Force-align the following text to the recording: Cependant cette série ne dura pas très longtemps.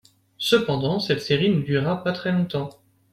Cependant 0.39 0.99
cette 0.99 1.21
série 1.21 1.51
ne 1.51 1.61
dura 1.61 2.03
pas 2.03 2.11
très 2.11 2.31
longtemps. 2.31 2.69